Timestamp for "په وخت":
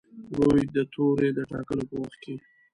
1.89-2.17